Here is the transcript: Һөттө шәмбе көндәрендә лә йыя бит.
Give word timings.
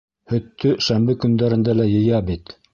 Һөттө 0.31 0.71
шәмбе 0.87 1.17
көндәрендә 1.27 1.79
лә 1.79 1.89
йыя 1.95 2.27
бит. 2.33 2.59